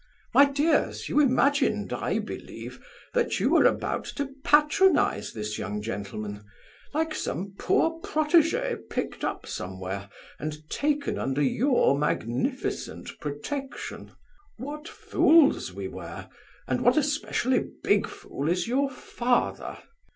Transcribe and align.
My 0.33 0.45
dears, 0.45 1.09
you 1.09 1.19
imagined, 1.19 1.93
I 1.93 2.17
believe, 2.17 2.83
that 3.13 3.39
you 3.39 3.51
were 3.51 3.65
about 3.65 4.05
to 4.15 4.31
patronize 4.43 5.31
this 5.31 5.59
young 5.59 5.79
gentleman, 5.79 6.43
like 6.91 7.13
some 7.13 7.53
poor 7.59 7.99
protégé 8.01 8.79
picked 8.89 9.23
up 9.23 9.45
somewhere, 9.45 10.09
and 10.39 10.67
taken 10.71 11.19
under 11.19 11.43
your 11.43 11.95
magnificent 11.95 13.11
protection. 13.19 14.13
What 14.57 14.87
fools 14.87 15.71
we 15.71 15.87
were, 15.87 16.29
and 16.67 16.81
what 16.81 16.97
a 16.97 17.03
specially 17.03 17.63
big 17.83 18.07
fool 18.07 18.49
is 18.49 18.67
your 18.67 18.89
father! 18.89 19.77